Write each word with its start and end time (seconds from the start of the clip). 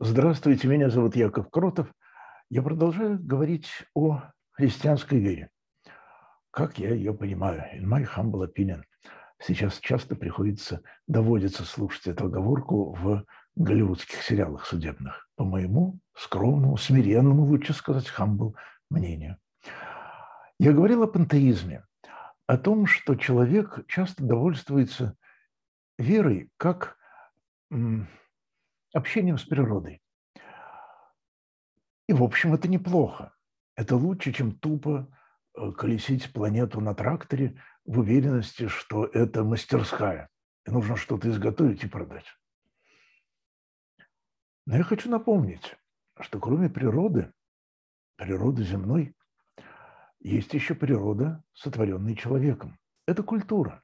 Здравствуйте, 0.00 0.66
меня 0.66 0.90
зовут 0.90 1.14
Яков 1.14 1.48
Кротов. 1.50 1.86
Я 2.50 2.62
продолжаю 2.62 3.16
говорить 3.22 3.68
о 3.94 4.22
христианской 4.50 5.20
вере. 5.20 5.50
Как 6.50 6.78
я 6.80 6.92
ее 6.92 7.14
понимаю? 7.14 7.62
In 7.76 7.84
my 7.84 8.04
humble 8.04 8.44
opinion. 8.44 8.82
Сейчас 9.38 9.78
часто 9.78 10.16
приходится, 10.16 10.82
доводится 11.06 11.62
слушать 11.64 12.08
эту 12.08 12.26
оговорку 12.26 12.92
в 12.92 13.24
голливудских 13.54 14.20
сериалах 14.20 14.66
судебных. 14.66 15.28
По 15.36 15.44
моему 15.44 16.00
скромному, 16.12 16.76
смиренному, 16.76 17.44
лучше 17.44 17.72
сказать, 17.72 18.12
humble 18.18 18.54
мнению. 18.90 19.36
Я 20.58 20.72
говорил 20.72 21.04
о 21.04 21.06
пантеизме, 21.06 21.84
о 22.48 22.58
том, 22.58 22.86
что 22.86 23.14
человек 23.14 23.84
часто 23.86 24.24
довольствуется 24.24 25.16
верой 25.98 26.50
как 26.56 26.96
общением 28.94 29.38
с 29.38 29.44
природой. 29.44 30.00
И, 32.06 32.12
в 32.12 32.22
общем, 32.22 32.54
это 32.54 32.68
неплохо. 32.68 33.34
Это 33.76 33.96
лучше, 33.96 34.32
чем 34.32 34.52
тупо 34.52 35.08
э, 35.56 35.72
колесить 35.72 36.32
планету 36.32 36.80
на 36.80 36.94
тракторе 36.94 37.60
в 37.84 37.98
уверенности, 38.00 38.68
что 38.68 39.04
это 39.06 39.42
мастерская, 39.42 40.28
и 40.66 40.70
нужно 40.70 40.96
что-то 40.96 41.28
изготовить 41.30 41.82
и 41.84 41.88
продать. 41.88 42.26
Но 44.66 44.76
я 44.76 44.82
хочу 44.82 45.10
напомнить, 45.10 45.76
что 46.20 46.38
кроме 46.38 46.70
природы, 46.70 47.32
природы 48.16 48.62
земной, 48.62 49.14
есть 50.20 50.54
еще 50.54 50.74
природа, 50.74 51.42
сотворенная 51.52 52.14
человеком. 52.14 52.78
Это 53.06 53.22
культура. 53.22 53.82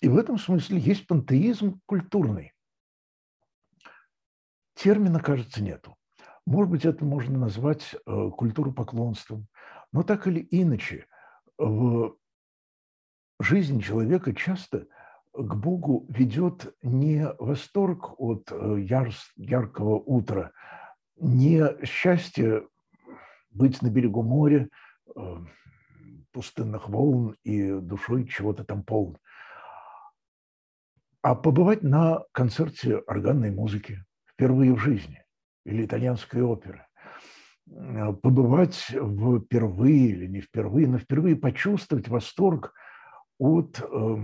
И 0.00 0.08
в 0.08 0.16
этом 0.16 0.38
смысле 0.38 0.78
есть 0.78 1.06
пантеизм 1.06 1.80
культурный. 1.86 2.52
Термина, 4.80 5.20
кажется, 5.20 5.62
нету. 5.62 5.94
Может 6.46 6.70
быть, 6.70 6.84
это 6.86 7.04
можно 7.04 7.38
назвать 7.38 7.94
э, 7.94 8.30
культуру 8.30 8.72
поклонством. 8.72 9.46
Но 9.92 10.02
так 10.02 10.26
или 10.26 10.46
иначе, 10.50 11.06
в 11.58 12.16
жизни 13.38 13.80
человека 13.80 14.34
часто 14.34 14.86
к 15.34 15.54
Богу 15.54 16.06
ведет 16.08 16.74
не 16.82 17.30
восторг 17.38 18.18
от 18.18 18.50
э, 18.50 18.80
яр, 18.80 19.10
яркого 19.36 19.96
утра, 19.96 20.52
не 21.16 21.84
счастье 21.84 22.66
быть 23.50 23.82
на 23.82 23.90
берегу 23.90 24.22
моря, 24.22 24.70
э, 25.14 25.36
пустынных 26.32 26.88
волн 26.88 27.36
и 27.42 27.70
душой 27.70 28.26
чего-то 28.26 28.64
там 28.64 28.82
полн, 28.82 29.18
а 31.20 31.34
побывать 31.34 31.82
на 31.82 32.24
концерте 32.32 32.96
органной 32.96 33.50
музыки, 33.50 34.06
впервые 34.40 34.74
в 34.74 34.78
жизни, 34.78 35.22
или 35.66 35.84
итальянской 35.84 36.40
оперы. 36.40 36.86
Э, 37.70 38.14
побывать 38.14 38.74
впервые 38.74 40.08
или 40.08 40.26
не 40.26 40.40
впервые, 40.40 40.88
но 40.88 40.98
впервые 40.98 41.36
почувствовать 41.36 42.08
восторг 42.08 42.72
от 43.38 43.80
э, 43.80 44.16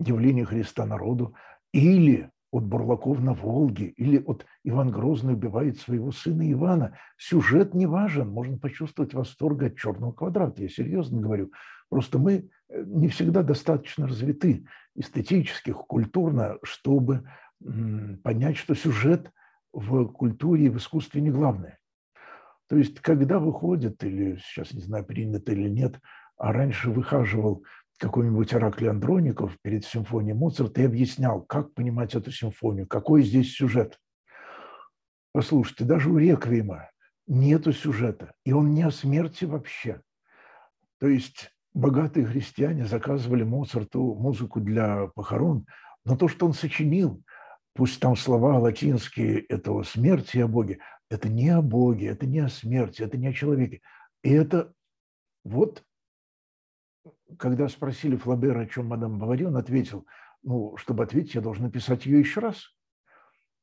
явления 0.00 0.44
Христа 0.44 0.84
народу 0.84 1.36
или 1.72 2.28
от 2.50 2.64
Бурлаков 2.64 3.20
на 3.20 3.34
Волге, 3.34 3.86
или 3.86 4.18
от 4.18 4.46
Иван 4.64 4.90
Грозный 4.90 5.34
убивает 5.34 5.78
своего 5.78 6.10
сына 6.10 6.50
Ивана. 6.50 6.98
Сюжет 7.18 7.74
не 7.74 7.86
важен, 7.86 8.28
можно 8.28 8.58
почувствовать 8.58 9.14
восторг 9.14 9.62
от 9.62 9.76
черного 9.76 10.10
квадрата, 10.10 10.62
я 10.62 10.68
серьезно 10.68 11.20
говорю. 11.20 11.52
Просто 11.88 12.18
мы 12.18 12.50
э, 12.68 12.82
не 12.84 13.06
всегда 13.06 13.44
достаточно 13.44 14.08
развиты 14.08 14.66
эстетически, 14.96 15.72
культурно, 15.72 16.58
чтобы 16.64 17.22
понять, 18.22 18.56
что 18.56 18.74
сюжет 18.74 19.30
в 19.72 20.06
культуре 20.08 20.66
и 20.66 20.70
в 20.70 20.78
искусстве 20.78 21.20
не 21.20 21.30
главное. 21.30 21.78
То 22.68 22.76
есть, 22.76 23.00
когда 23.00 23.38
выходит, 23.38 24.02
или 24.04 24.36
сейчас 24.36 24.72
не 24.72 24.80
знаю, 24.80 25.04
принято 25.04 25.52
или 25.52 25.68
нет, 25.68 25.98
а 26.36 26.52
раньше 26.52 26.90
выхаживал 26.90 27.64
какой-нибудь 27.98 28.54
Ираклий 28.54 28.90
Андроников 28.90 29.56
перед 29.62 29.84
симфонией 29.84 30.36
Моцарта 30.36 30.82
и 30.82 30.86
объяснял, 30.86 31.42
как 31.42 31.74
понимать 31.74 32.14
эту 32.14 32.30
симфонию, 32.30 32.86
какой 32.86 33.22
здесь 33.22 33.54
сюжет. 33.54 33.98
Послушайте, 35.32 35.84
даже 35.84 36.10
у 36.10 36.18
Реквиема 36.18 36.90
нету 37.26 37.72
сюжета, 37.72 38.32
и 38.44 38.52
он 38.52 38.72
не 38.72 38.82
о 38.82 38.90
смерти 38.90 39.44
вообще. 39.44 40.00
То 41.00 41.08
есть 41.08 41.50
богатые 41.74 42.26
христиане 42.26 42.86
заказывали 42.86 43.42
Моцарту 43.42 44.14
музыку 44.14 44.60
для 44.60 45.08
похорон, 45.14 45.66
но 46.04 46.16
то, 46.16 46.28
что 46.28 46.46
он 46.46 46.54
сочинил, 46.54 47.22
пусть 47.78 48.00
там 48.00 48.16
слова 48.16 48.58
латинские 48.58 49.38
этого 49.38 49.84
смерти 49.84 50.38
о 50.38 50.48
Боге, 50.48 50.80
это 51.10 51.28
не 51.28 51.50
о 51.50 51.62
Боге, 51.62 52.08
это 52.08 52.26
не 52.26 52.40
о 52.40 52.48
смерти, 52.48 53.02
это 53.02 53.16
не 53.16 53.28
о 53.28 53.32
человеке. 53.32 53.82
И 54.24 54.32
это 54.32 54.74
вот, 55.44 55.84
когда 57.38 57.68
спросили 57.68 58.16
Флабера, 58.16 58.62
о 58.62 58.66
чем 58.66 58.86
мадам 58.86 59.20
Бавари, 59.20 59.44
он 59.44 59.56
ответил, 59.56 60.08
ну, 60.42 60.76
чтобы 60.76 61.04
ответить, 61.04 61.36
я 61.36 61.40
должен 61.40 61.66
написать 61.66 62.04
ее 62.04 62.18
еще 62.18 62.40
раз. 62.40 62.64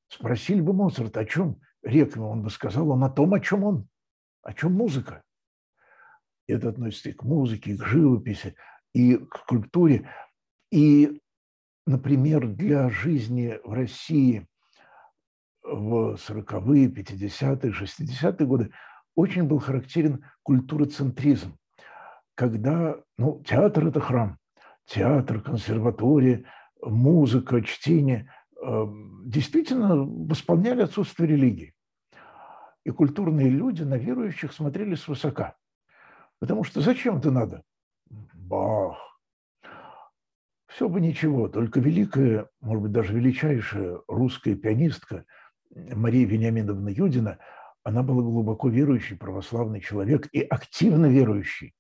Спросили 0.08 0.62
бы 0.62 0.72
Моцарта, 0.72 1.20
о 1.20 1.26
чем 1.26 1.59
реквием, 1.84 2.28
он 2.28 2.42
бы 2.42 2.50
сказал, 2.50 2.90
он 2.92 3.03
о 3.03 3.09
том, 3.09 3.34
о 3.34 3.42
чем 3.42 3.66
он, 3.66 3.90
о 4.44 4.53
чем 4.53 4.72
музыка. 4.76 5.24
Это 6.47 6.70
относится 6.70 7.09
и 7.09 7.12
к 7.12 7.24
музыке, 7.24 7.72
и 7.72 7.78
к 7.78 7.86
живописи, 7.86 8.56
и 8.94 9.18
к 9.18 9.40
скульптуре. 9.40 10.09
И 10.72 11.22
например, 11.85 12.47
для 12.47 12.90
жизни 12.90 13.59
в 13.63 13.73
России 13.73 14.47
в 15.63 16.16
40-е, 16.16 16.88
50-е, 16.88 17.72
60-е 17.72 18.47
годы 18.47 18.72
очень 19.16 19.44
был 19.44 19.59
характерен 19.59 20.25
культуроцентризм, 20.44 21.57
когда 22.35 22.97
ну, 23.18 23.41
театр– 23.46 23.88
это 23.88 24.00
храм, 24.00 24.38
театр, 24.85 25.41
консерватория, 25.41 26.46
музыка, 26.81 27.62
чтение 27.62 28.31
э, 28.62 28.85
действительно 29.25 29.96
восполняли 29.96 30.84
отсутствие 30.84 31.29
религии. 31.29 31.73
И 32.84 32.91
культурные 32.91 33.50
люди 33.50 33.81
на 33.81 33.96
верующих 33.96 34.53
смотрели 34.53 34.94
свысока. 34.96 35.56
Потому 36.40 36.63
что 36.63 36.81
зачем 36.81 37.17
это 37.17 37.31
надо? 37.31 37.63
Бах, 38.34 38.97
все 40.75 40.90
бы 40.90 41.00
ничего, 41.00 41.47
только 41.47 41.80
великая, 41.80 42.50
может 42.59 42.84
быть, 42.84 42.91
даже 42.91 43.13
величайшая 43.13 44.02
русская 44.09 44.56
пианистка 44.56 45.24
Мария 45.74 46.28
Вениаминовна 46.28 46.90
Юдина, 46.90 47.40
она 47.84 48.03
была 48.03 48.22
глубоко 48.22 48.68
верующий 48.68 49.16
православный 49.16 49.80
человек 49.80 50.28
и 50.34 50.41
активно 50.41 51.06
верующий. 51.06 51.74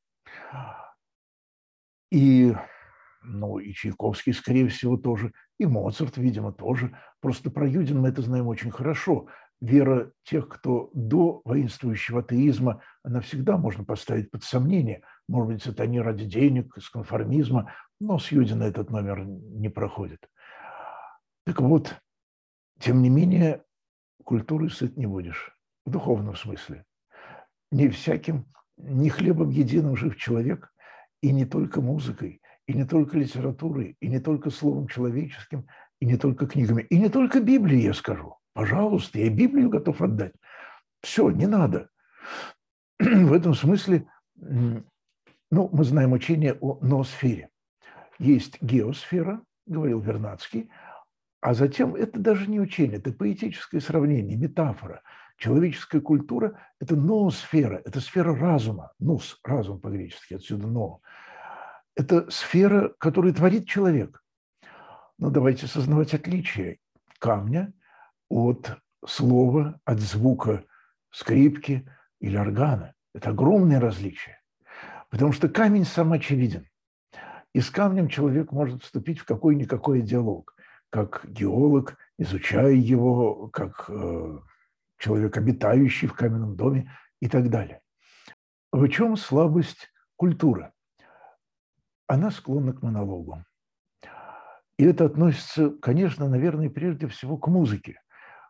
И, 2.09 2.55
ну, 3.21 3.59
и 3.59 3.73
Чайковский, 3.73 4.33
скорее 4.33 4.69
всего, 4.69 4.95
тоже, 4.95 5.33
и 5.59 5.65
Моцарт, 5.65 6.15
видимо, 6.15 6.53
тоже. 6.53 6.97
Просто 7.19 7.51
про 7.51 7.67
Юдин 7.67 7.99
мы 7.99 8.09
это 8.09 8.21
знаем 8.21 8.47
очень 8.47 8.71
хорошо. 8.71 9.27
Вера 9.59 10.11
тех, 10.23 10.47
кто 10.47 10.89
до 10.93 11.41
воинствующего 11.43 12.19
атеизма, 12.19 12.81
она 13.03 13.19
всегда 13.19 13.57
можно 13.57 13.83
поставить 13.83 14.31
под 14.31 14.43
сомнение. 14.43 15.01
Может 15.27 15.53
быть, 15.53 15.65
это 15.65 15.85
не 15.87 15.99
ради 15.99 16.25
денег, 16.25 16.77
из 16.77 16.89
конформизма, 16.89 17.73
но 17.99 18.19
с 18.19 18.31
Юдина 18.31 18.63
этот 18.63 18.89
номер 18.89 19.25
не 19.25 19.69
проходит. 19.69 20.29
Так 21.45 21.61
вот, 21.61 21.95
тем 22.79 23.01
не 23.01 23.09
менее, 23.09 23.63
культурой 24.23 24.69
сыт 24.69 24.97
не 24.97 25.05
будешь, 25.05 25.55
в 25.85 25.91
духовном 25.91 26.35
смысле. 26.35 26.85
Не 27.71 27.89
всяким, 27.89 28.45
не 28.77 29.09
хлебом 29.09 29.49
единым 29.49 29.95
жив 29.95 30.17
человек, 30.17 30.73
и 31.21 31.31
не 31.31 31.45
только 31.45 31.81
музыкой, 31.81 32.41
и 32.67 32.73
не 32.73 32.85
только 32.85 33.17
литературой, 33.17 33.95
и 33.99 34.07
не 34.07 34.19
только 34.19 34.49
словом 34.49 34.87
человеческим, 34.87 35.67
и 35.99 36.05
не 36.05 36.17
только 36.17 36.47
книгами, 36.47 36.83
и 36.83 36.99
не 36.99 37.09
только 37.09 37.39
Библией, 37.39 37.83
я 37.83 37.93
скажу. 37.93 38.37
Пожалуйста, 38.53 39.19
я 39.19 39.29
Библию 39.29 39.69
готов 39.69 40.01
отдать. 40.01 40.33
Все, 41.01 41.29
не 41.29 41.45
надо. 41.45 41.89
В 42.99 43.33
этом 43.33 43.53
смысле, 43.53 44.07
ну, 44.35 44.89
мы 45.71 45.83
знаем 45.83 46.13
учение 46.13 46.57
о 46.59 46.79
ноосфере 46.81 47.49
есть 48.19 48.61
геосфера, 48.61 49.41
говорил 49.65 49.99
Вернадский, 49.99 50.69
а 51.41 51.53
затем 51.53 51.95
это 51.95 52.19
даже 52.19 52.49
не 52.49 52.59
учение, 52.59 52.97
это 52.97 53.11
поэтическое 53.11 53.81
сравнение, 53.81 54.37
метафора. 54.37 55.01
Человеческая 55.37 56.01
культура– 56.01 56.59
это 56.79 56.95
ноосфера, 56.95 57.81
это 57.85 57.99
сфера 57.99 58.35
разума, 58.35 58.93
нус, 58.99 59.39
разум 59.43 59.79
по-гречески, 59.79 60.35
отсюда 60.35 60.67
но. 60.67 61.01
Это 61.95 62.29
сфера, 62.31 62.93
которую 62.97 63.33
творит 63.33 63.67
человек. 63.67 64.23
Но 65.17 65.29
давайте 65.29 65.65
осознавать 65.65 66.13
отличие 66.13 66.79
камня 67.19 67.73
от 68.29 68.77
слова, 69.05 69.79
от 69.85 69.99
звука 69.99 70.63
скрипки 71.11 71.89
или 72.19 72.37
органа. 72.37 72.93
Это 73.13 73.29
огромное 73.29 73.79
различие. 73.79 74.41
Потому 75.09 75.31
что 75.31 75.47
камень 75.47 75.85
сам 75.85 76.11
очевиден. 76.11 76.67
И 77.55 77.61
с 77.61 77.69
камнем 77.69 78.09
человек 78.09 78.51
может 78.51 78.83
вступить 78.83 79.19
в 79.19 79.23
какой-никакой 79.23 80.01
диалог, 80.01 80.53
как 80.89 81.25
геолог 81.25 81.97
изучая 82.17 82.73
его 82.73 83.47
как 83.47 83.85
э, 83.87 84.39
человек, 84.97 85.37
обитающий 85.37 86.09
в 86.09 86.15
каменном 86.15 86.57
доме 86.57 86.91
и 87.21 87.29
так 87.29 87.49
далее. 87.49 87.79
В 88.73 88.85
чем 88.89 89.15
слабость 89.15 89.89
культуры? 90.17 90.73
Она 92.07 92.29
склонна 92.29 92.73
к 92.73 92.81
монологу. 92.81 93.45
И 94.77 94.83
это 94.83 95.05
относится, 95.05 95.69
конечно, 95.69 96.27
наверное, 96.27 96.69
прежде 96.69 97.07
всего 97.07 97.37
к 97.37 97.47
музыке. 97.47 98.01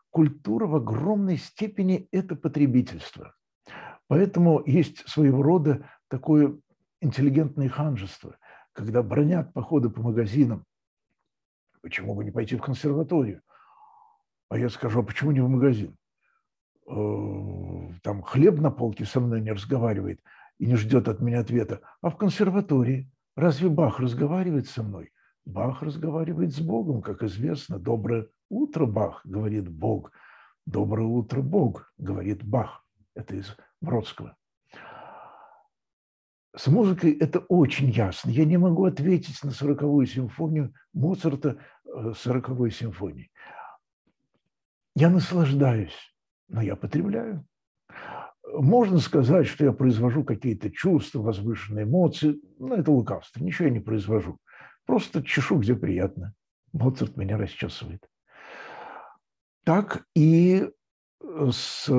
Культура 0.10 0.66
в 0.66 0.78
огромной 0.78 1.38
степени– 1.38 2.08
это 2.12 2.36
потребительство. 2.36 3.36
Поэтому 4.08 4.64
есть 4.66 5.08
своего 5.08 5.44
рода 5.44 5.88
такое 6.08 6.58
интеллигентное 7.02 7.70
ханжество, 7.70 8.38
когда 8.76 9.02
бронят 9.02 9.54
походы 9.54 9.90
по 9.90 10.02
магазинам. 10.02 10.66
Почему 11.82 12.14
бы 12.14 12.26
не 12.26 12.32
пойти 12.32 12.58
в 12.58 12.62
консерваторию? 12.62 13.42
А 14.50 14.60
я 14.60 14.70
скажу, 14.70 15.00
а 15.00 15.04
почему 15.04 15.32
не 15.32 15.40
в 15.40 15.48
магазин? 15.48 15.96
Э, 16.88 17.94
там 18.04 18.22
хлеб 18.22 18.60
на 18.60 18.72
полке 18.72 19.06
со 19.06 19.20
мной 19.22 19.42
не 19.42 19.52
разговаривает 19.52 20.20
и 20.60 20.66
не 20.66 20.76
ждет 20.76 21.08
от 21.08 21.22
меня 21.22 21.40
ответа. 21.40 21.82
А 22.02 22.10
в 22.10 22.18
консерватории 22.18 23.10
разве 23.36 23.70
Бах 23.70 24.00
разговаривает 24.00 24.68
со 24.68 24.84
мной? 24.84 25.12
Бах 25.46 25.82
разговаривает 25.82 26.54
с 26.54 26.60
Богом, 26.60 27.02
как 27.02 27.24
известно. 27.24 27.80
Доброе 27.80 28.28
утро, 28.50 28.86
Бах, 28.86 29.22
говорит 29.24 29.70
Бог. 29.70 30.12
Доброе 30.66 31.08
утро, 31.08 31.42
Бог, 31.42 31.94
говорит 31.98 32.44
Бах. 32.44 32.86
Это 33.14 33.36
из 33.36 33.56
Бродского. 33.80 34.36
С 36.56 36.68
музыкой 36.68 37.12
это 37.12 37.40
очень 37.40 37.90
ясно. 37.90 38.30
Я 38.30 38.46
не 38.46 38.58
могу 38.58 38.86
ответить 38.86 39.44
на 39.44 39.52
сороковую 39.52 40.06
симфонию 40.06 40.74
Моцарта 40.94 41.58
э, 41.86 42.14
сороковой 42.18 42.72
симфонии. 42.72 43.30
Я 44.96 45.10
наслаждаюсь, 45.10 46.16
но 46.48 46.62
я 46.62 46.78
потребляю. 46.78 47.46
Можно 48.54 49.00
сказать, 49.00 49.48
что 49.48 49.66
я 49.66 49.74
произвожу 49.74 50.24
какие-то 50.24 50.72
чувства, 50.72 51.22
возвышенные 51.22 51.84
эмоции, 51.84 52.40
но 52.58 52.76
это 52.76 52.92
лукавство. 52.92 53.44
Ничего 53.44 53.68
я 53.68 53.74
не 53.74 53.82
произвожу. 53.82 54.38
Просто 54.86 55.24
чешу, 55.24 55.58
где 55.58 55.76
приятно. 55.76 56.34
Моцарт 56.72 57.18
меня 57.18 57.38
расчесывает. 57.38 58.08
Так 59.66 60.06
и 60.16 60.70
с 61.20 61.90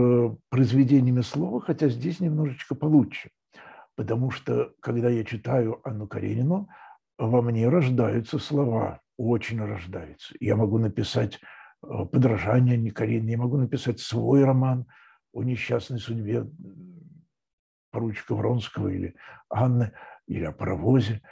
произведениями 0.49 1.20
слова, 1.20 1.61
хотя 1.61 1.88
здесь 1.88 2.20
немножечко 2.20 2.75
получше. 2.75 3.31
Потому 3.96 4.31
что, 4.31 4.75
когда 4.81 5.08
я 5.08 5.25
читаю 5.25 5.81
Анну 5.82 6.06
Каренину, 6.06 6.69
во 7.19 7.43
мне 7.43 7.69
рождаются 7.69 8.38
слова, 8.38 9.00
очень 9.16 9.60
рождаются. 9.60 10.34
Я 10.38 10.54
могу 10.54 10.78
написать 10.78 11.40
э, 11.82 12.04
подражание 12.12 12.75
Анне 12.75 12.90
Карениной, 12.90 13.32
я 13.32 13.38
могу 13.38 13.56
написать 13.56 14.00
свой 14.00 14.44
роман 14.44 14.87
о 15.32 15.43
несчастной 15.43 15.98
судьбе 15.98 16.46
поручика 17.90 18.34
Вронского 18.34 18.88
или 18.88 19.14
Анны, 19.48 19.93
или 20.26 20.44
о 20.44 20.52
паровозе. 20.52 21.22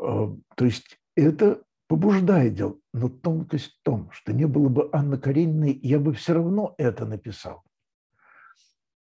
Э, 0.00 0.28
то 0.54 0.64
есть 0.64 1.00
это 1.16 1.62
побуждает 1.88 2.54
дел. 2.54 2.80
Но 2.92 3.08
тонкость 3.08 3.72
в 3.80 3.82
том, 3.82 4.10
что 4.12 4.32
не 4.32 4.46
было 4.46 4.68
бы 4.68 4.88
Анны 4.92 5.18
Карениной, 5.18 5.78
я 5.82 5.98
бы 5.98 6.12
все 6.12 6.34
равно 6.34 6.76
это 6.78 7.06
написал. 7.06 7.64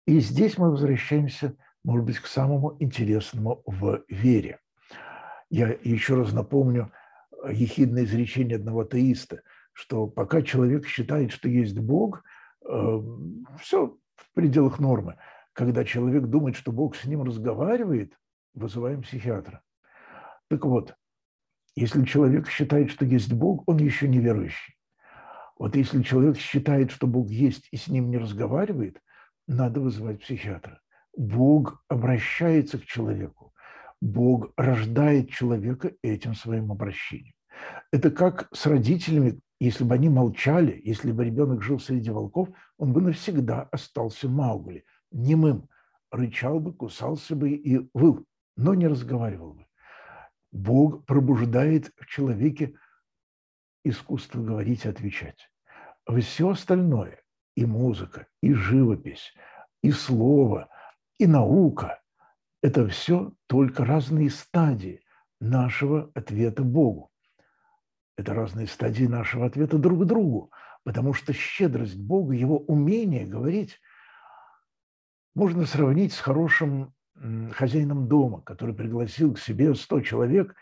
И 0.06 0.20
здесь 0.20 0.60
мы 0.60 0.70
возвращаемся, 0.70 1.56
может 1.84 2.06
быть, 2.06 2.20
к 2.20 2.28
самому 2.28 2.76
интересному 2.80 3.64
в 3.66 4.04
вере. 4.10 4.60
Я 5.50 5.70
еще 5.84 6.16
раз 6.16 6.34
напомню 6.34 6.92
ехидное 7.50 8.04
изречение 8.04 8.58
одного 8.58 8.82
атеиста, 8.82 9.42
что 9.74 10.08
пока 10.08 10.42
человек 10.42 10.86
считает, 10.86 11.32
что 11.32 11.48
есть 11.50 11.80
Бог, 11.80 12.24
э, 12.68 13.00
все 13.60 13.98
в 14.16 14.34
пределах 14.34 14.80
нормы. 14.80 15.18
Когда 15.54 15.84
человек 15.84 16.26
думает, 16.26 16.56
что 16.56 16.72
Бог 16.72 16.96
с 16.96 17.06
ним 17.06 17.24
разговаривает, 17.24 18.18
вызываем 18.54 19.02
психиатра. 19.02 19.62
Так 20.50 20.66
вот, 20.66 20.96
если 21.76 22.04
человек 22.04 22.50
считает, 22.50 22.92
что 22.92 23.06
есть 23.06 23.32
Бог, 23.32 23.64
он 23.68 23.78
еще 23.78 24.08
не 24.08 24.20
верующий. 24.20 24.76
Вот 25.58 25.76
если 25.76 26.02
человек 26.04 26.38
считает, 26.38 26.92
что 26.92 27.08
Бог 27.08 27.30
есть 27.30 27.68
и 27.72 27.78
с 27.78 27.88
ним 27.88 28.10
не 28.10 28.18
разговаривает, 28.18 29.02
надо 29.48 29.82
вызывать 29.82 30.22
психиатра. 30.22 30.82
Бог 31.20 31.84
обращается 31.90 32.80
к 32.80 32.86
человеку. 32.86 33.54
Бог 34.00 34.54
рождает 34.56 35.30
человека 35.30 35.92
этим 36.02 36.34
своим 36.34 36.72
обращением. 36.72 37.34
Это 37.92 38.10
как 38.10 38.48
с 38.54 38.66
родителями, 38.66 39.42
если 39.60 39.84
бы 39.84 39.96
они 39.96 40.08
молчали, 40.08 40.80
если 40.82 41.12
бы 41.12 41.26
ребенок 41.26 41.62
жил 41.62 41.78
среди 41.78 42.10
волков, 42.10 42.48
он 42.78 42.94
бы 42.94 43.02
навсегда 43.02 43.64
остался 43.64 44.30
Маугли, 44.30 44.86
немым, 45.12 45.68
рычал 46.10 46.62
бы, 46.62 46.72
кусался 46.72 47.36
бы 47.36 47.50
и 47.50 47.90
выл, 47.94 48.26
но 48.56 48.74
не 48.74 48.88
разговаривал 48.88 49.56
бы. 49.56 49.66
Бог 50.54 51.06
пробуждает 51.06 51.92
в 51.98 52.06
человеке 52.06 52.76
искусство 53.84 54.42
говорить 54.42 54.86
и 54.86 54.90
отвечать. 54.90 55.50
Все 56.22 56.52
остальное, 56.52 57.22
и 57.56 57.66
музыка, 57.66 58.28
и 58.42 58.54
живопись, 58.54 59.34
и 59.84 59.92
слово, 59.92 60.70
и 61.20 61.28
наука– 61.28 62.02
это 62.64 62.88
все 62.88 63.34
только 63.48 63.86
разные 63.86 64.30
стадии 64.30 65.02
нашего 65.40 66.10
ответа 66.16 66.64
Богу. 66.64 67.12
Это 68.18 68.34
разные 68.34 68.68
стадии 68.68 69.06
нашего 69.06 69.46
ответа 69.46 69.78
друг 69.78 70.06
другу, 70.06 70.52
потому 70.84 71.14
что 71.14 71.34
щедрость 71.34 71.98
Бога, 71.98 72.34
его 72.34 72.58
умение 72.58 73.26
говорить, 73.26 73.80
можно 75.36 75.66
сравнить 75.66 76.14
с 76.14 76.20
хорошим 76.20 76.94
хозяином 77.52 78.08
дома, 78.08 78.42
который 78.42 78.74
пригласил 78.74 79.34
к 79.34 79.40
себе 79.40 79.76
100 79.76 80.02
человек 80.02 80.56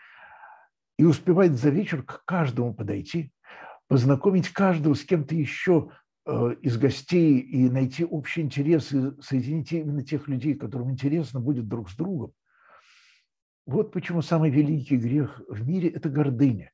и 0.98 1.04
успевает 1.04 1.56
за 1.56 1.70
вечер 1.70 2.02
к 2.02 2.24
каждому 2.24 2.74
подойти, 2.74 3.32
познакомить 3.86 4.50
каждого 4.50 4.94
с 4.94 5.04
кем-то 5.04 5.34
еще 5.34 5.90
из 6.28 6.76
гостей 6.76 7.38
и 7.38 7.70
найти 7.70 8.04
общие 8.04 8.44
интересы, 8.44 9.14
соединить 9.22 9.72
именно 9.72 10.04
тех 10.04 10.28
людей, 10.28 10.54
которым 10.54 10.90
интересно 10.90 11.40
будет 11.40 11.68
друг 11.68 11.88
с 11.90 11.96
другом. 11.96 12.32
Вот 13.66 13.92
почему 13.92 14.22
самый 14.22 14.50
великий 14.50 14.96
грех 14.96 15.40
в 15.48 15.66
мире– 15.66 15.88
это 15.90 16.08
гордыня. 16.08 16.70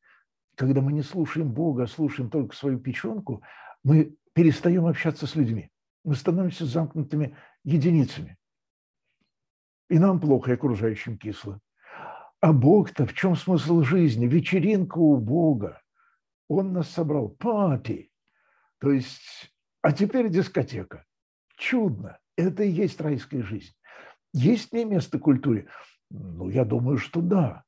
Когда 0.57 0.81
мы 0.81 0.93
не 0.93 1.03
слушаем 1.03 1.53
Бога, 1.53 1.85
а 1.85 1.87
слушаем 1.89 2.31
только 2.31 2.55
свою 2.55 2.79
печенку, 2.79 3.43
мы 3.83 4.17
перестаем 4.33 4.87
общаться 4.87 5.27
с 5.27 5.35
людьми. 5.35 5.71
Мы 6.05 6.15
становимся 6.15 6.67
замкнутыми 6.67 7.37
единицами. 7.65 8.37
И 9.89 9.99
нам 9.99 10.21
плохо, 10.21 10.51
и 10.51 10.55
окружающим 10.55 11.19
кисло. 11.19 11.61
А 12.41 12.53
Бог-то 12.53 13.07
в 13.07 13.15
чем 13.15 13.37
смысл 13.37 13.83
жизни? 13.83 14.27
Вечеринка 14.27 14.99
у 14.99 15.17
Бога. 15.17 15.81
Он 16.49 16.73
нас 16.73 16.91
собрал. 16.91 17.29
Папи. 17.29 18.11
То 18.85 18.93
есть, 18.93 19.51
а 19.81 19.93
теперь 19.93 20.29
дискотека. 20.29 21.07
Чудно. 21.57 22.19
Это 22.37 22.65
и 22.65 22.69
есть 22.69 23.01
райская 23.01 23.43
жизнь. 23.43 23.73
Есть 24.35 24.75
ли 24.75 24.85
место 24.85 25.19
культуре? 25.19 25.69
Ну, 26.11 26.51
я 26.51 26.67
думаю, 26.67 26.99
что 26.99 27.23
да. 27.23 27.65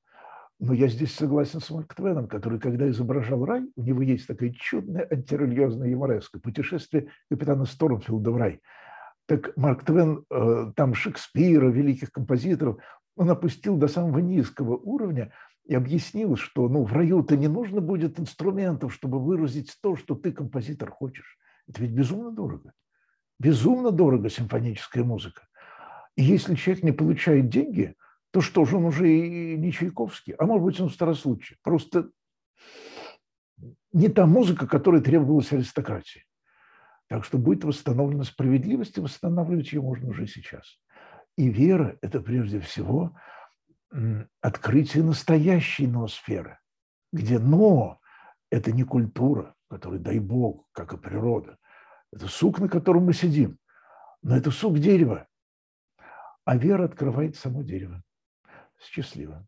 Но 0.60 0.74
я 0.74 0.88
здесь 0.88 1.14
согласен 1.14 1.60
с 1.60 1.70
Марк 1.70 1.94
Твеном, 1.94 2.28
который, 2.28 2.60
когда 2.60 2.86
изображал 2.90 3.46
рай, 3.46 3.62
у 3.76 3.82
него 3.82 4.02
есть 4.02 4.26
такая 4.26 4.50
чудная 4.50 5.08
антирелигиозная 5.10 5.88
юмореска 5.88 6.38
«Путешествие 6.38 7.08
капитана 7.30 7.64
Стормфилда 7.64 8.30
в 8.30 8.36
рай». 8.36 8.60
Так 9.24 9.56
Марк 9.56 9.86
Твен 9.86 10.22
э, 10.30 10.72
там 10.76 10.92
Шекспира, 10.92 11.70
великих 11.70 12.12
композиторов, 12.12 12.76
он 13.16 13.30
опустил 13.30 13.78
до 13.78 13.88
самого 13.88 14.18
низкого 14.18 14.76
уровня 14.76 15.32
и 15.66 15.74
объяснил, 15.74 16.36
что 16.36 16.68
ну, 16.68 16.84
в 16.84 16.92
раю-то 16.92 17.36
не 17.36 17.48
нужно 17.48 17.80
будет 17.80 18.20
инструментов, 18.20 18.94
чтобы 18.94 19.18
выразить 19.18 19.76
то, 19.82 19.96
что 19.96 20.14
ты, 20.14 20.32
композитор, 20.32 20.90
хочешь. 20.90 21.38
Это 21.66 21.82
ведь 21.82 21.90
безумно 21.90 22.30
дорого. 22.30 22.72
Безумно 23.38 23.90
дорого 23.90 24.30
симфоническая 24.30 25.04
музыка. 25.04 25.46
И 26.14 26.22
если 26.22 26.54
человек 26.54 26.84
не 26.84 26.92
получает 26.92 27.48
деньги, 27.48 27.94
то 28.30 28.40
что 28.40 28.64
же 28.64 28.76
он 28.76 28.84
уже 28.84 29.10
и 29.10 29.56
не 29.56 29.72
Чайковский, 29.72 30.34
а 30.34 30.46
может 30.46 30.64
быть 30.64 30.80
он 30.80 30.90
старослучий. 30.90 31.56
Просто 31.62 32.10
не 33.92 34.08
та 34.08 34.26
музыка, 34.26 34.66
которая 34.66 35.00
требовалась 35.00 35.52
аристократии. 35.52 36.24
Так 37.08 37.24
что 37.24 37.38
будет 37.38 37.64
восстановлена 37.64 38.24
справедливость, 38.24 38.98
и 38.98 39.00
восстанавливать 39.00 39.72
ее 39.72 39.80
можно 39.80 40.10
уже 40.10 40.26
сейчас. 40.26 40.78
И 41.36 41.48
вера– 41.48 41.96
это 42.02 42.20
прежде 42.20 42.60
всего 42.60 43.16
открытие 44.40 45.02
настоящей 45.02 45.86
ноосферы, 45.86 46.58
где 47.12 47.38
«но»– 47.38 48.00
это 48.50 48.72
не 48.72 48.84
культура, 48.84 49.54
которой, 49.68 49.98
дай 49.98 50.18
Бог, 50.18 50.66
как 50.72 50.92
и 50.92 50.98
природа. 50.98 51.58
Это 52.12 52.28
сук, 52.28 52.58
на 52.58 52.68
котором 52.68 53.04
мы 53.04 53.12
сидим, 53.12 53.58
но 54.22 54.36
это 54.36 54.50
сук 54.50 54.78
дерева. 54.78 55.26
А 56.44 56.56
вера 56.56 56.84
открывает 56.84 57.36
само 57.36 57.62
дерево. 57.62 58.02
Счастливо. 58.78 59.46